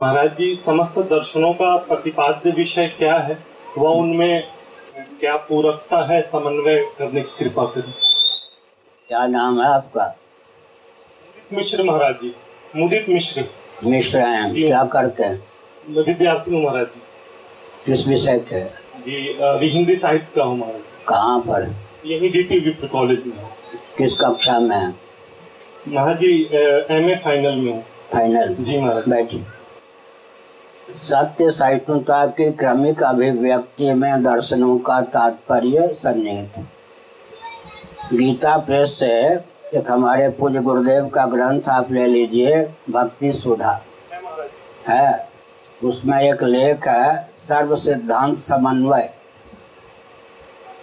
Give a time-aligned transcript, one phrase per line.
[0.00, 3.36] महाराज जी समस्त दर्शनों का प्रतिपाद्य विषय क्या है?
[3.78, 4.44] वह उनमें
[5.20, 7.92] क्या पूरकता है समन्वय करने की कृपा करें।
[9.08, 10.06] क्या नाम है आपका?
[11.52, 12.32] मिश्र महाराज जी
[12.76, 13.44] मुदित मिश्र।
[13.84, 15.42] मिश्र हैं क्या करते हैं?
[15.90, 17.02] विद्यार्थी हूँ महाराज जी।
[17.86, 18.64] किस विषय के?
[19.02, 21.70] जी अभी हिंदी साहित्य का हूँ महाराज कहाँ पर?
[22.06, 23.46] यही डीपी विप्र कॉलेज में
[23.98, 24.94] किस कक्षा में है?
[25.88, 26.34] महाराज जी
[26.90, 27.82] एम ए फाइनल में हूँ।
[28.12, 29.44] फाइनल। जी महाराज। बैठी
[30.96, 36.58] सत्य सहिष्णुता की क्रमिक अभिव्यक्ति में दर्शनों का तात्पर्य सन्निहित।
[38.14, 39.10] गीता प्रेस से
[39.78, 43.80] एक हमारे पूज्य गुरुदेव का ग्रंथ आप ले लीजिए, भक्ति सुधा।
[44.88, 45.28] है,
[45.84, 49.10] उसमें एक लेख है, सर्व सिद्धांत समन्वय।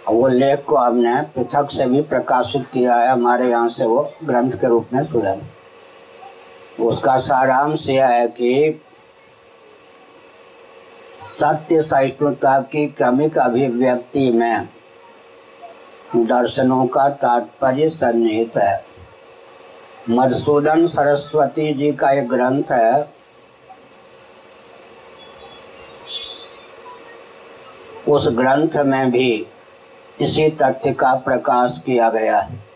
[0.08, 4.52] वो लेख को हमने पृथक से भी प्रकाशित किया है, हमारे यहाँ से वो ग्रंथ
[4.52, 5.38] के रूप में सुधर।
[6.80, 8.80] उसका सारांश यह है कि
[11.20, 14.68] सत्य सहिष्णुता की क्रमिक अभिव्यक्ति में
[16.16, 18.84] दर्शनों का तात्पर्य सन्निहित है।
[20.10, 23.08] मधुसूदन सरस्वती जी का एक ग्रंथ है।
[28.08, 29.46] उस ग्रंथ में भी
[30.20, 32.66] इसी तथ्य का प्रकाश किया गया है।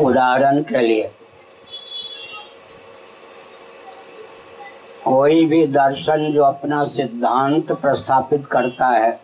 [0.00, 1.10] उदाहरण के लिए
[5.14, 9.20] कोई भी दर्शन जो अपना सिद्धांत प्रस्थापित करता है,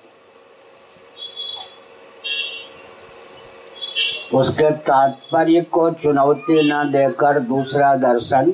[4.35, 8.53] उसके तात्पर्य को चुनौती न देकर दूसरा दर्शन,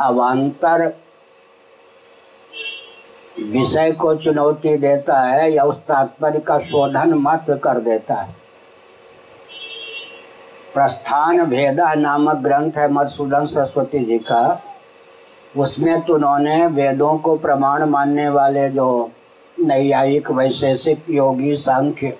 [0.00, 0.86] अवान्तर
[3.42, 8.34] विषय को चुनौती देता है या उस तात्पर्य का शोधन मात्र कर देता है।
[10.74, 14.44] प्रस्थान भेदा नामक ग्रंथ है मधुसूदन सरस्वती जी का।
[15.56, 19.10] उसमें तो उन्होंने वेदों को प्रमाण मानने वाले जो
[19.60, 22.18] नैयायिक वैशेषिक योगी, सांख्य,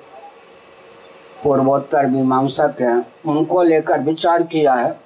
[1.44, 5.00] पूर्वोत्तर मीमांसक हैं, उनको लेकर विचार किया है।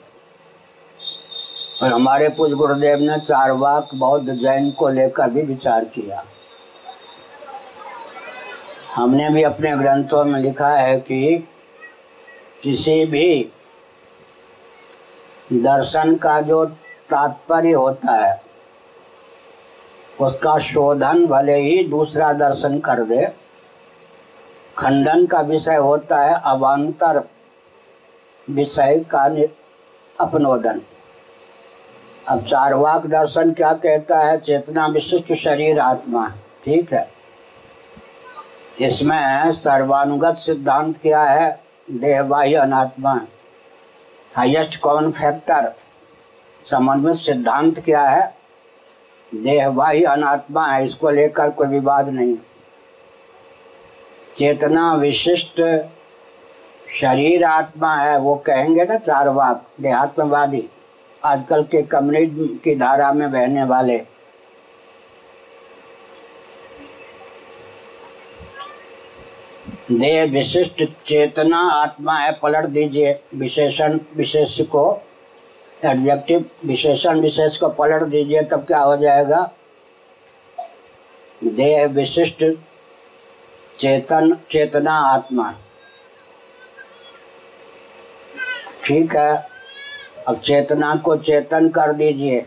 [1.82, 6.24] और हमारे पूज गुरुदेव ने चारवाक बौद्ध जैन को लेकर भी विचार किया।
[8.96, 11.48] हमने भी अपने ग्रंथों में लिखा है कि
[12.62, 13.52] किसी भी
[15.52, 16.64] दर्शन का जो
[17.10, 18.40] तात्पर्य होता है।
[20.20, 23.26] उसका शोधन भले ही दूसरा दर्शन कर दे,
[24.78, 27.22] खंडन का विषय होता है अवान्तर
[28.48, 29.24] विषय का
[30.18, 30.80] अपनोदन।
[32.28, 34.36] अब चारवाक दर्शन क्या कहता है?
[34.38, 36.26] चेतना विशिष्ट शरीर आत्मा,
[36.64, 37.08] ठीक है?
[38.80, 41.58] इसमें सर्वानुगत सिद्धांत क्या है?
[41.90, 43.20] देहबाह्य अनात्मा,
[44.32, 45.72] हाईएस्ट कॉमन फैक्टर
[46.66, 48.36] समन्वित सिद्धांत क्या है?
[49.32, 52.36] देहबाह्य अनात्मा है, इसको लेकर कोई विवाद नहीं।
[54.36, 55.60] चेतना विशिष्ट
[57.00, 60.68] शरीर आत्मा है, वो कहेंगे ना चार वाक देहात्मवादी,
[61.22, 63.98] आजकल के कम्युनिज्म की धारा में बहने वाले।
[69.90, 75.02] देह विशिष्ट चेतना आत्मा है, पलट दीजिए विशेषण, विशेष को।
[75.84, 79.50] एडजेक्टिव विशेषण विशेष को पलट दीजिए, तब क्या हो जाएगा?
[81.44, 82.44] देह विशिष्ट
[83.78, 85.54] चेतन, चेतना, आत्मा।
[88.84, 89.48] ठीक है,
[90.28, 92.46] अब चेतना को चेतन कर दीजिए।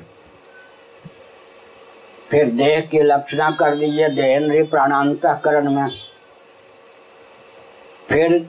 [2.30, 5.90] फिर देह की लक्षणा कर दीजिए, देहेंद्रीय प्राणांतकरण में।
[8.09, 8.40] फिर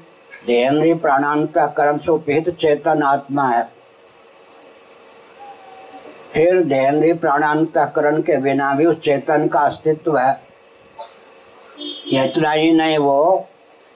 [0.46, 3.81] देहेंद्रीय प्राणांतकरण से उपहित चेतन आत्मा है।
[6.32, 10.40] फिर देहेंद्रीय प्राणांतकरण के बिना भी उस चेतन का अस्तित्व है।
[12.14, 13.46] इतना ही नहीं, वो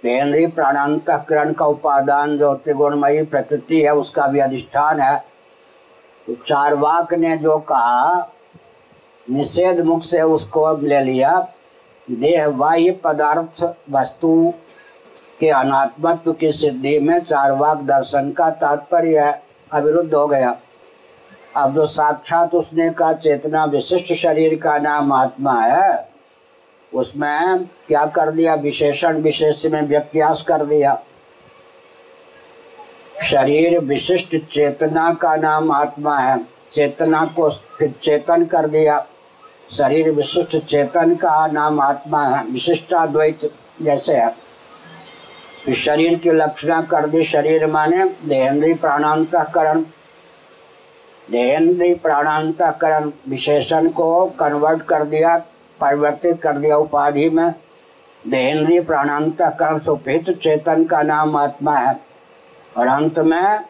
[0.02, 5.24] देहेंद्रीय प्राणांतकरण का उपादान जो त्रिगुणमयी प्रकृति है, उसका भी अधिष्ठान है।
[6.46, 8.32] चारवाक ने जो कहा,
[9.30, 11.48] निषेध मुख से उसको ले लिया
[12.08, 14.52] देह बाह्य पदार्थ वस्तु
[15.40, 19.38] के अनात्मत्व की सिद्धि में चारवाक दर्शन का तात्पर्य
[19.72, 20.56] अविरुद्ध हो गया।
[21.56, 26.08] अब जो साक्षात उसने कहा, चेतना विशिष्ट शरीर का नाम आत्मा है,
[26.94, 28.54] उसमें क्या कर दिया?
[28.54, 31.02] विशेषण विशेष में व्यत्यास कर दिया।
[33.24, 36.38] शरीर विशिष्ट चेतना का नाम आत्मा है।
[36.72, 39.06] चेतना को फिर चेतन कर दिया।
[39.72, 43.52] शरीर विशिष्ट चेतन का नाम आत्मा है। विशिष्टाद्वैत
[43.82, 44.34] जैसे है।
[45.74, 49.84] शरीर की लक्षणा कर दी शरीर माने देहेंद्री प्राणांतकरण।
[51.30, 55.38] देहेंद्री प्राणांतकरण विशेषण को कन्वर्ट कर दिया,
[55.80, 57.54] परिवर्तित कर दिया उपाधि में।
[58.26, 62.00] देहेंद्रीय प्राणांतकरण सुपित चेतन का नाम आत्मा है।
[62.76, 63.64] और अंत में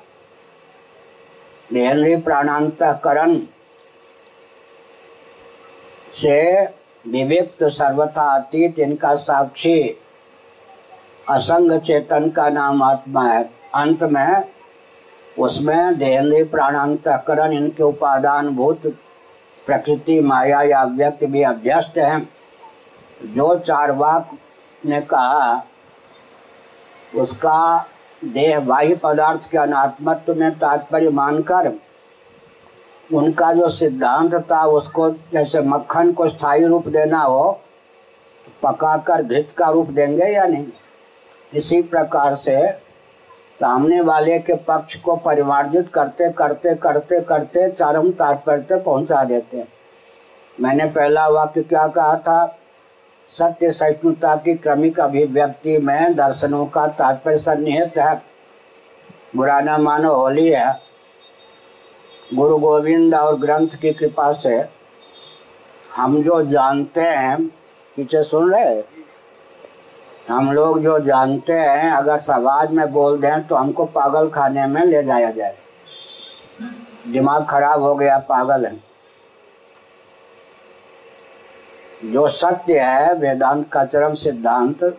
[1.73, 3.39] देहेंद्रीय प्राणांतकरण
[6.13, 6.65] से
[7.07, 10.01] विविक्त सर्वथा अतीत, इनका साक्षी,
[11.31, 14.56] असंग चेतन का नाम आत्मा है। अंत में
[15.39, 18.83] उसमें देहेंद्रीय प्राणांतकरण इनके उपादान, भूत,
[19.67, 22.29] प्रकृति, माया या व्यक्त भी अभ्यस्त हैं।
[23.25, 24.31] जो चार वाक
[24.87, 25.67] ने कहा,
[27.17, 27.87] उसका
[28.25, 31.73] देह बाह्य पदार्थ के अनात्मत्व में तात्पर्य मानकर,
[33.15, 37.61] उनका जो सिद्धांत था, उसको जैसे मक्खन को स्थायी रूप देना हो,
[38.63, 40.67] पकाकर घृत का रूप देंगे या नहीं?
[41.55, 42.86] इसी प्रकार से
[43.61, 49.65] सामने वाले के पक्ष को परिमार्जित करते करते करते करते चरम तात्पर्य तक पहुँचा देते
[50.59, 52.59] मैंने पहला वाक्य क्या कहा था?
[53.31, 58.15] सत्य सहिष्णुता की क्रमिक अभिव्यक्ति में दर्शनों का तात्पर्य सन्निहित है।
[59.37, 60.75] बुरा न मानो, होली है।
[62.35, 64.65] गुरु गोविंद और ग्रंथ की कृपा से
[65.97, 67.47] हम जो जानते हैं,
[67.97, 68.75] पीछे सुन रहे
[70.29, 74.83] हम लोग जो जानते हैं, अगर समाज में बोल दें तो हमको पागल खाने में
[74.83, 75.57] ले जाया जाए।
[77.09, 78.77] दिमाग खराब हो गया, पागल है।
[82.05, 84.99] जो सत्य है, वेदांत का चरम सिद्धांत,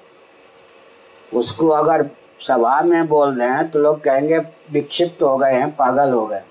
[1.34, 2.06] उसको अगर
[2.48, 4.38] सभा में बोल रहे हैं तो लोग कहेंगे,
[4.72, 6.42] विक्षिप्त हो गए हैं, पागल हो गए।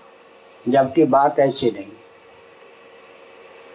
[0.68, 1.92] जबकि बात ऐसी नहीं।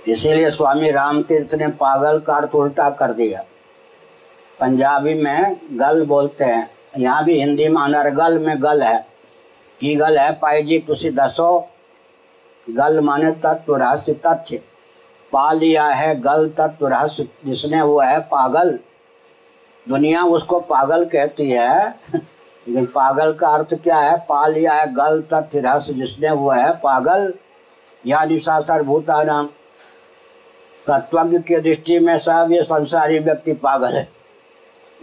[0.07, 3.43] इसीलिए स्वामी राम तीर्थ ने पागल का अर्थ उल्टा कर दिया।
[4.61, 9.07] पंजाबी में गल बोलते हैं। यहाँ भी हिंदी में अनर्गल में गल है।
[9.79, 10.31] की गल है?
[10.31, 11.69] पाई जी, तुसी दसो।
[12.69, 14.61] गल माने तत्व, रहस्य, तथ्य।
[15.31, 18.79] पा लिया है गल, तत्व, रहस्य। जिसने वो है पागल।
[19.89, 24.17] दुनिया उसको पागल कहती है। लेकिन पागल का अर्थ क्या है?
[24.17, 27.33] पा लिया है गल, तथ्य, रहस्य। जिसने वो है पागल
[28.05, 29.49] या निशासर भूता नाम
[30.87, 34.20] तत्वज्ञ की दृष्टि में सब ये संसारी व्यक्ति पागल है।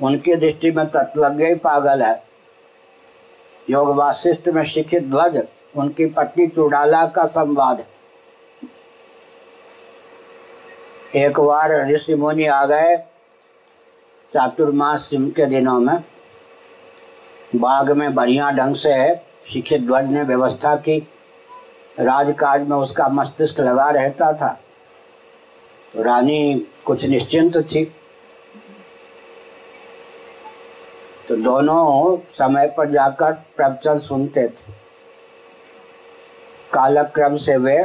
[0.02, 2.22] उनकी दृष्टि में तत्वज्ञ ही पागल है।
[3.70, 5.42] योग वाशिष्ठ में शिक्षित ध्वज,
[5.76, 7.84] उनकी पत्नी चुड़ाला का संवाद।
[11.16, 12.96] एक बार ऋषि मुनि आ गए
[14.32, 15.96] चातुर्मास के दिनों में।
[17.56, 19.14] बाग में बढ़िया ढंग से है
[19.52, 20.98] शिक्षित ध्वज ने व्यवस्था की।
[22.00, 24.48] राजकाज में उसका मस्तिष्क लगा रहता था।
[25.94, 27.84] तो रानी कुछ निश्चिंत थी।
[31.28, 34.72] तो दोनों समय पर जाकर प्रवचन सुनते थे।
[36.72, 37.84] कालक्रम से वे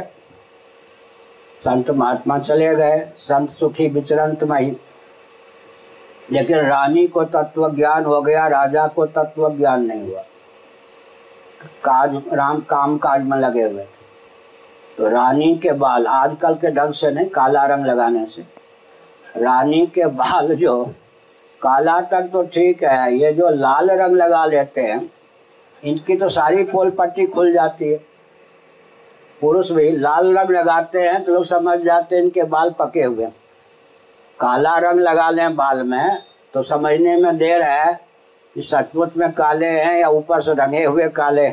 [1.60, 4.76] संत महात्मा चले गए। संत सुखी विचरंत मही।
[6.32, 10.20] लेकिन रानी को तत्व ज्ञान हो गया, राजा को तत्व ज्ञान नहीं हुआ।
[11.84, 14.04] काज, राम काम काज में लगे हुए थे।
[14.98, 18.42] तो रानी के बाल आजकल के ढंग से नहीं, काला रंग लगाने से।
[19.36, 20.94] रानी के बाल जो
[21.64, 25.10] काला तक तो ठीक है, ये जो लाल रंग लगा लेते हैं,
[25.82, 27.96] इनकी तो सारी पोल पट्टी खुल जाती है।
[29.40, 33.26] पुरुष भी लाल रंग लगाते हैं तो लोग समझ जाते हैं इनके बाल पके हुए
[34.38, 36.22] काला रंग लगा लें बाल में
[36.54, 37.92] तो समझने में देर है
[38.56, 41.48] कि सचमुच में काले हैं या ऊपर से रंगे हुए काले।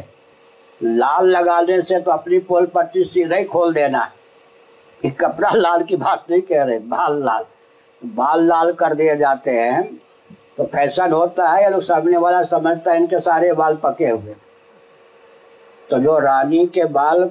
[0.82, 5.96] लाल लगाने से तो अपनी पोल पट्टी सीधा ही खोल देना है। कपड़ा लाल की
[5.98, 7.46] बात नहीं कह रहे, बाल लाल।
[8.02, 9.84] बाल लाल कर दिए जाते हैं
[10.58, 14.36] तो फ़ैशन होता है, या लोग सामने वाला समझता है, इनके सारे बाल पके हुए।
[15.90, 17.30] तो जो रानी के बाल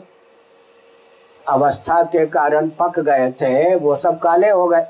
[1.47, 4.85] अवस्था के कारण पक गए थे, वो सब काले हो गए।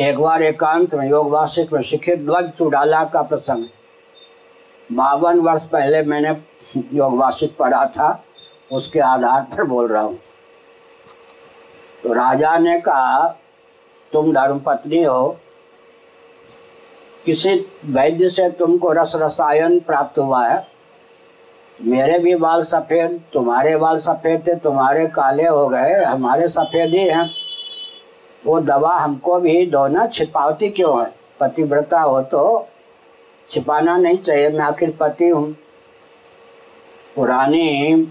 [0.00, 3.64] एक बार एकांत में योग वासिष्ठ में शिखित ध्वज चुड़ाला का प्रसंग।
[4.90, 6.36] बावन वर्ष पहले मैंने
[6.94, 8.24] योग वासिष्ठ पढ़ा था,
[8.70, 10.18] उसके आधार पर बोल रहा हूँ।
[12.02, 13.37] तो राजा ने कहा
[14.12, 15.36] तुम धर्म पत्नी हो।
[17.24, 20.66] किसी वैद्य से तुमको रस रसायन प्राप्त हुआ है?
[21.78, 27.04] मेरे भी बाल सफ़ेद, तुम्हारे बाल सफ़ेद थे, तुम्हारे काले हो गए, हमारे सफ़ेद ही
[27.08, 27.30] हैं।
[28.46, 31.12] वो दवा हमको भी दो ना, छिपावती क्यों है?
[31.40, 32.68] पतिव्रता हो तो
[33.50, 35.52] छिपाना नहीं चाहिए, मैं आखिर पति हूँ।
[37.16, 38.04] पुरानी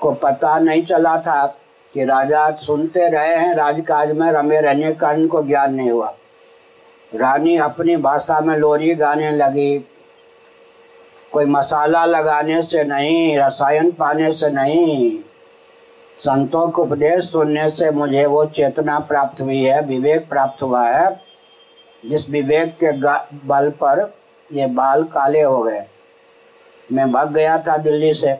[0.00, 1.46] को पता नहीं चला था।
[1.94, 6.14] कि राजा सुनते रहे हैं, राजकाज में रमे रहने का इनको ज्ञान नहीं हुआ।
[7.14, 9.78] रानी अपनी भाषा में लोरी गाने लगी।
[11.32, 15.18] कोई मसाला लगाने से नहीं, रसायन पाने से नहीं।
[16.20, 21.20] संतों को उपदेश सुनने से मुझे वो चेतना प्राप्त हुई है, विवेक प्राप्त हुआ है,
[22.06, 22.92] जिस विवेक के
[23.46, 24.14] बल पर
[24.52, 25.84] ये बाल काले हो गए।
[26.92, 28.36] मैं भाग गया था दिल्ली से।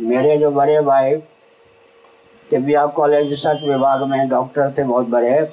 [0.00, 1.14] मेरे जो बड़े भाई
[2.50, 5.48] तिबिया कॉलेज रिसर्च विभाग में डॉक्टर थे, बहुत बड़े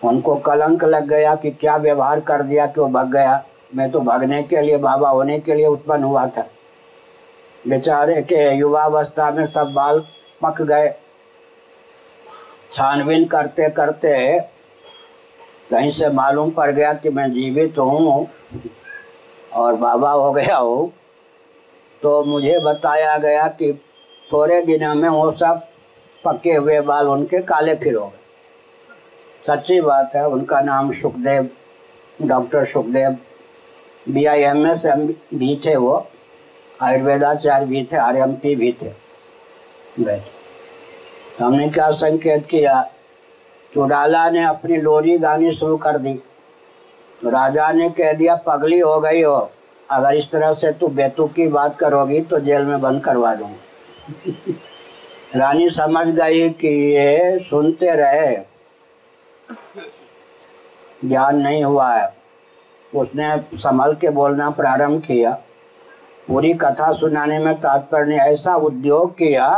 [0.00, 3.42] उनको कलंक लग गया कि क्या व्यवहार कर दिया कि वो भाग गया।
[3.74, 6.46] मैं तो भागने के लिए, बाबा होने के लिए उत्पन्न हुआ था।
[7.68, 10.00] बेचारे के युवावस्था में सब बाल
[10.42, 10.88] पक गए।
[12.72, 14.40] छानबीन करते करते
[15.70, 18.28] कहीं से मालूम पड़ गया कि मैं जीवित हूँ
[19.54, 20.92] और बाबा हो गया हूँ।
[22.02, 23.72] तो मुझे बताया गया कि
[24.28, 25.66] थोड़े दिनों में वो सब
[26.24, 28.18] पके हुए बाल उनके काले फिर हो गए।
[29.46, 31.48] सच्ची बात है, उनका नाम Sukhdev,
[32.22, 33.16] doctor Sukhdev
[34.08, 36.06] B I M S M भी थे वो,
[36.82, 38.88] आयुर्वेदाचार्य भी थे, आर एम पी भी थे।
[40.00, 42.82] तो हमने क्या संकेत किया?
[43.74, 46.12] चुड़ाला ने अपनी लोरी गानी शुरू कर दी।
[47.26, 49.50] राजा ने कह दिया, पगली हो गई हो।
[49.90, 54.58] अगर इस तरह से तू बेतु की बात करोगी तो जेल में बंद करवा दूँगी।
[55.36, 58.36] रानी समझ गई कि ये सुनते रहे।
[61.04, 62.16] ज्ञान नहीं हुआ है।
[62.94, 65.30] उसने संभल के बोलना प्रारंभ किया।
[66.28, 69.48] पूरी कथा सुनाने में तात्पर्य ने ऐसा उद्योग किया,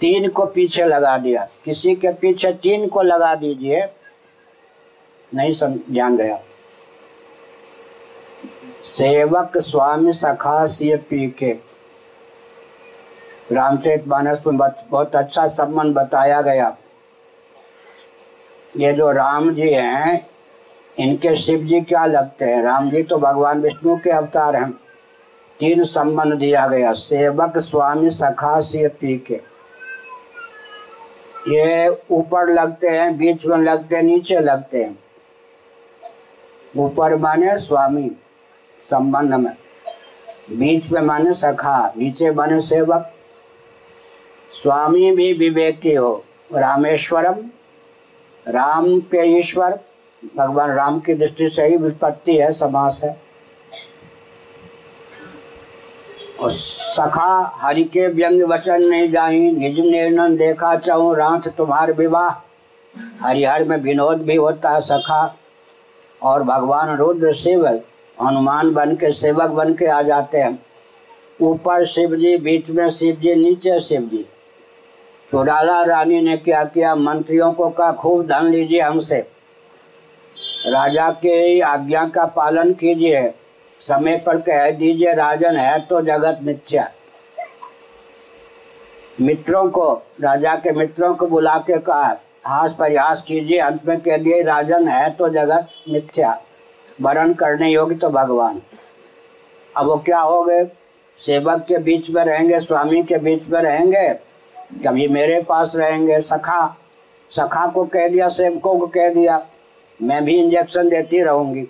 [0.00, 3.84] तीन को पीछे लगा दिया। किसी के पीछे तीन को लगा दीजिए,
[5.34, 5.52] नहीं
[5.90, 6.40] जान गया।
[8.84, 11.56] सेवक स्वामी सखा सी पी के।
[13.52, 16.76] रामचरित मानस में बहुत अच्छा संबंध बताया गया।
[18.76, 20.26] ये जो राम जी हैं,
[20.96, 22.62] इनके शिव जी क्या लगते हैं?
[22.62, 24.70] राम जी तो भगवान विष्णु के अवतार हैं।
[25.60, 29.40] तीन संबंध दिया गया, सेवक स्वामी सखा सी पी के
[31.48, 34.98] ये ऊपर लगते हैं, बीच में लगते हैं, नीचे लगते हैं।
[36.74, 38.10] ऊपर माने स्वामी
[38.80, 39.52] संबंध में,
[40.50, 43.10] बीच में माने सखा, नीचे माने सेवक।
[44.54, 47.36] स्वामी भी विवेकी हो। रामेश्वरम,
[48.46, 49.78] राम के ईश्वर,
[50.36, 53.16] भगवान राम की दृष्टि से ही विपत्ति है, समास है।
[56.40, 62.30] और सखा हरि के व्यंग वचन नहीं जाही, निज निर्णय देखा चाहू, रात तुम्हार विवाह।
[63.20, 65.36] हरिहर में विनोद भी होता है सखा,
[66.22, 67.66] और भगवान रुद्र शिव
[68.18, 70.58] हनुमान बन के सेवक बन के आ जाते हैं।
[71.40, 74.24] ऊपर शिव जी बीच में शिव जी नीचे शिव जी
[75.34, 76.94] तो राजा रानी ने क्या किया?
[76.94, 79.18] मंत्रियों को कहा, खूब धन लीजिए हमसे।
[80.66, 83.34] राजा के आज्ञा का पालन कीजिए।
[83.80, 86.90] समय पर कह दीजिए, राजन है तो जगत मिथ्या।
[89.20, 94.16] मित्रों को, राजा के मित्रों को बुला के कहा, हास प्रयास कीजिए, अंत में कह
[94.16, 96.42] दिए, राजन है तो जगत मिथ्या।
[97.00, 98.62] वरण करने योग्य तो भगवान।
[99.76, 100.64] अब वो क्या हो गए?
[101.18, 104.33] सेवक के बीच में रहेंगे, स्वामी के बीच में रहेंगे
[104.84, 106.76] कभी मेरे पास रहेंगे सखा।
[107.30, 109.46] सखा को कह दिया, सेवकों को कह दिया,
[110.02, 111.66] मैं भी इंजेक्शन देती रहूँगी।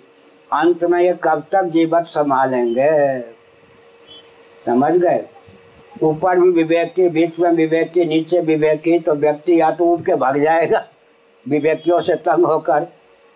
[0.53, 3.19] अंत में ये कब तक जीवत संभालेंगे?
[4.65, 5.23] समझ गए?
[6.03, 9.85] ऊपर भी विवेक की, बीच में विवेक की, नीचे विवेक की तो व्यक्ति या तो
[9.85, 10.85] उठ के भाग जाएगा,
[11.45, 12.87] विवेकियों से तंग होकर,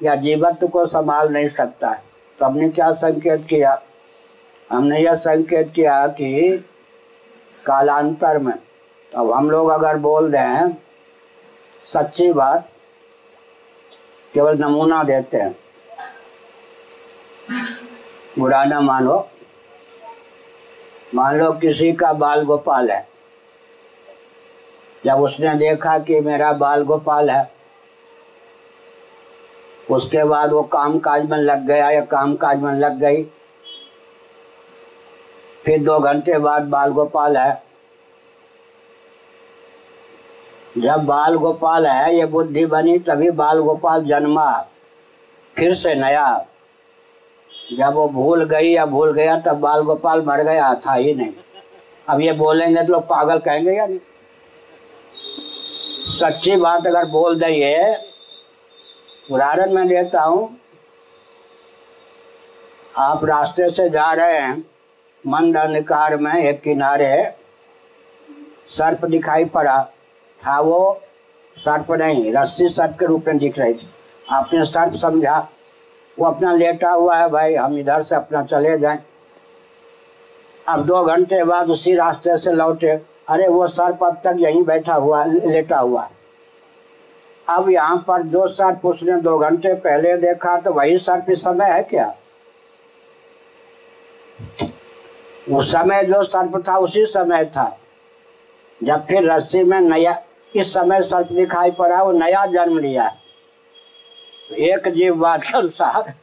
[0.03, 2.01] या जीवत्व को संभाल नहीं सकता। है
[2.39, 3.81] तो हमने क्या संकेत किया?
[4.71, 6.65] हमने यह संकेत किया कि
[7.65, 8.53] कालांतर में
[9.11, 10.73] अब हम लोग अगर बोल दें,
[11.87, 12.69] सच्ची बात,
[14.33, 15.55] केवल नमूना देते हैं।
[18.39, 19.17] बुरा ना मानो।
[21.15, 23.07] मान लो किसी का बाल गोपाल है।
[25.05, 27.51] जब उसने देखा कि मेरा बाल गोपाल है,
[29.91, 33.23] उसके बाद वो काम काज में लग गया या काम काज में लग गई,
[35.65, 37.68] फिर दो घंटे बाद बाल गोपाल है
[40.77, 44.65] जब बाल गोपाल है, ये बुद्धि बनी, तभी बाल गोपाल जन्मा।
[45.55, 46.45] फिर से नया।
[47.73, 51.31] जब वो भूल गई या भूल गया, तब बाल गोपाल मर गया, था ही नहीं।
[52.09, 53.99] अब ये बोलेंगे तो लोग पागल कहेंगे या नहीं?
[56.19, 57.95] सच्ची बात अगर बोल दे
[59.31, 60.57] उदाहरण मैं देता हूँ।
[62.97, 64.65] आप रास्ते से जा रहे हैं
[65.27, 67.33] मंद अंधकार में एक किनारे,
[68.67, 69.89] सर्प दिखाई पड़ा।
[70.45, 71.01] था वो
[71.57, 73.89] सर्प नहीं रस्सी सर्प के रूप में दिख रही थी।
[74.31, 75.47] आपने सर्प समझा।
[76.19, 78.99] वो अपना लेटा हुआ है भाई, हम इधर से अपना चले जाएँ।
[80.67, 82.91] अब दो घंटे बाद उसी रास्ते से लौटे।
[83.29, 86.09] अरे, वो सर्प अब तक यहीं बैठा हुआ, लेटा हुआ।
[87.49, 91.65] अब यहाँ पर जो सर्प उसने दो घंटे पहले देखा तो वही सर्प इस समय
[91.65, 92.15] है क्या?
[95.51, 97.79] उस समय जो सर्प था, उसी समय था।
[98.83, 100.21] जब फिर रस्सी में नया
[100.55, 103.15] इस समय सर्प दिखाई पड़ा, वो नया जन्म लिया।
[104.51, 106.13] एक जीव बात के अनुसार,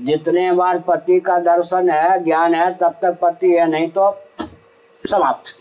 [0.00, 4.22] जितने बार पति का दर्शन है, ज्ञान है, तब तक पति है, नहीं तो
[5.10, 5.56] समाप्त।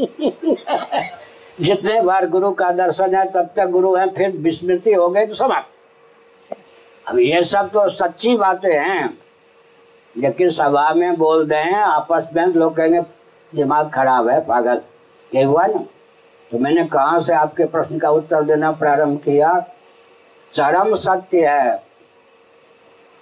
[1.60, 5.34] जितने बार गुरु का दर्शन है, तब तक गुरु है, फिर विस्मृति हो गई तो
[5.34, 5.68] समाप्त।
[7.08, 9.18] अब ये सब तो सच्ची बातें हैं,
[10.16, 13.00] लेकिन सभा में बोल हैं आपस में लोग कहेंगे,
[13.54, 14.80] दिमाग खराब है, पागल।
[15.34, 15.84] ये हुआ ना?
[16.50, 19.66] तो मैंने कहाँ से आपके प्रश्न का उत्तर देना प्रारंभ किया?
[20.52, 21.82] चरम सत्य है।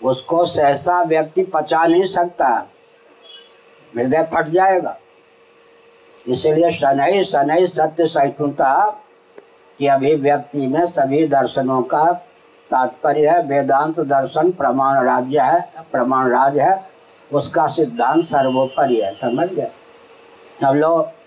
[0.05, 2.67] उसको सहसा व्यक्ति पचा नहीं सकता।
[3.97, 4.97] हृदय फट जाएगा।
[6.29, 9.03] इसलिए शनई शनई सत्य सहिष्णुता
[9.79, 12.13] की अभिव्यक्ति में सभी दर्शनों का
[12.71, 16.91] तात्पर्य है। वेदांत दर्शन प्रमाण राज्य है, प्रमाण राज है।
[17.33, 19.71] उसका सिद्धांत सर्वोपरि है। समझ गए?
[20.65, 21.18] हम लोग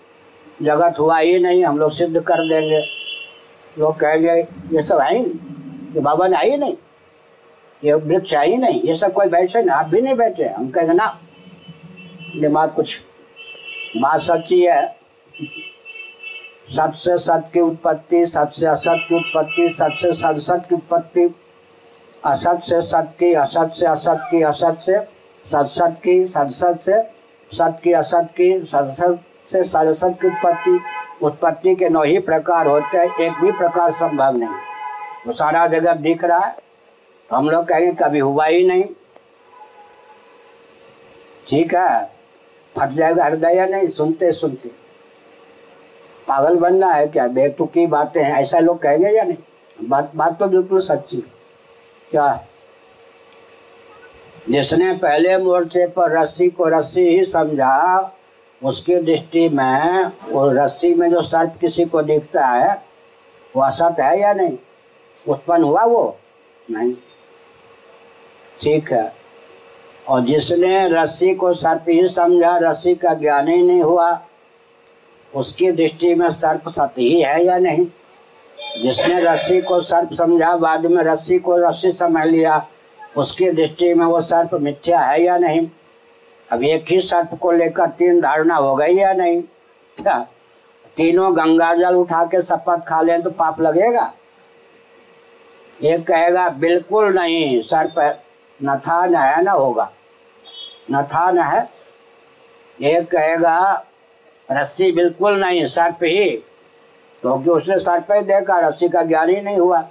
[0.62, 2.80] जगत हुआ ही नहीं, हम लोग सिद्ध कर देंगे।
[3.76, 4.32] लोग कहेंगे,
[4.72, 5.34] ये सब है ही नहीं,
[5.94, 6.76] ये बाबा ने ही नहीं,
[7.82, 10.92] ये वृक्ष ही नहीं, ये सब कोई बैठे ना आप भी नहीं बैठे हम कहेंगे,
[10.94, 11.06] ना
[12.36, 12.98] दिमाग कुछ
[13.96, 14.96] बात सच्ची है।
[16.76, 21.28] सबसे सत की उत्पत्ति, सबसे असत की उत्पत्ति, सबसे सदसत की उत्पत्ति,
[22.22, 24.98] असत से सत की, असत से असत की, असत से
[25.46, 27.02] सदसत की, सदसत से
[27.52, 30.78] सत की, असत की, सदसत से सदसत की उत्पत्ति
[31.22, 34.48] उत्पत्ति के नौ ही प्रकार होते हैं, एक भी प्रकार संभव नहीं।
[35.26, 36.56] वो सारा जगत दिख रहा है
[37.30, 38.84] तो हम लोग कहेंगे कभी हुआ ही नहीं।
[41.48, 42.04] ठीक है,
[42.74, 44.68] फट जाएगा हृदय नहीं, सुनते सुनते।
[46.28, 47.26] पागल बनना है क्या?
[47.28, 49.36] बेतुकी बातें हैं, ऐसा लोग कहेंगे या नहीं?
[49.78, 51.16] बात बात तो बिल्कुल सच्ची
[52.10, 52.44] क्या?
[54.48, 58.00] जिसने पहले मोर्चे पर रस्सी को रस्सी ही समझा
[58.64, 62.82] उसकी दृष्टि में वो रस्सी में जो सर्प किसी को दिखता है
[63.56, 64.58] वो असत है या नहीं?
[65.28, 66.18] उत्पन्न हुआ वो?
[66.70, 66.94] नहीं।
[68.60, 69.14] ठीक है।
[70.08, 74.20] और जिसने रस्सी को सर्प ही समझा, रस्सी का ज्ञान ही नहीं हुआ,
[75.34, 77.86] उसकी दृष्टि में सर्प सत्य ही है या नहीं?
[78.82, 82.66] जिसने रस्सी को सर्प समझा, बाद में रस्सी को रस्सी समझ लिया,
[83.16, 85.68] उसकी दृष्टि में वो सर्प मिथ्या है या नहीं?
[86.52, 89.42] अब एक ही सर्प को लेकर तीन धारणा हो गई या नहीं?
[90.02, 90.26] क्या?
[90.96, 94.14] तीनों गंगा जल उठा के शपथ खा लें तो पाप लगेगा?
[95.82, 98.18] एक कहेगा, बिल्कुल नहीं सर्प
[98.62, 99.92] न था न है न होगा।
[100.90, 101.68] न था न है
[102.82, 103.84] एक कहेगा,
[104.52, 106.30] रस्सी बिल्कुल नहीं, सर्प ही।
[107.20, 109.88] क्योंकि तो उसने सर्प ही देखा, रस्सी का ज्ञान ही नहीं हुआ।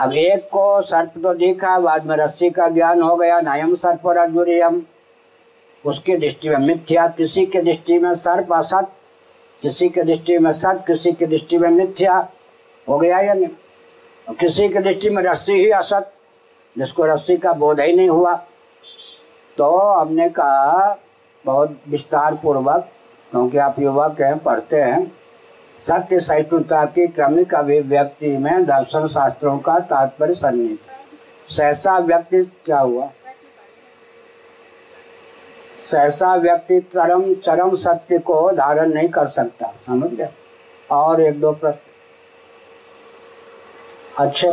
[0.00, 4.06] अब एक को सर्प तो देखा, बाद में रस्सी का ज्ञान हो गया, नयम सर्प
[4.06, 4.82] और अर्जुरियम
[5.86, 8.92] उसकी दृष्टि में मिथ्या, किसी के दृष्टि में सर्प, असत,
[9.62, 12.28] किसी के दृष्टि में सत, किसी की दृष्टि में मिथ्या,
[12.88, 13.48] हो गया या नहीं?
[14.40, 16.12] किसी की दृष्टि में रस्सी ही असत,
[16.78, 18.34] जिसको रस्सी का बोध ही नहीं हुआ।
[19.56, 20.98] तो हमने कहा,
[21.46, 22.88] बहुत विस्तार पूर्वक
[23.30, 25.12] क्योंकि आप युवक हैं, पढ़ते हैं,
[25.80, 30.80] सत्य सहिष्णुता की क्रमिक अभिव्यक्ति में दर्शन शास्त्रों का तात्पर्य सन्निहित
[31.50, 33.10] सहसा व्यक्ति क्या हुआ?
[35.90, 40.28] सहसा व्यक्ति चरम चरम सत्य को धारण नहीं कर सकता। समझ गया?
[40.90, 41.78] और एक दो प्रश्न।
[44.18, 44.52] अच्छे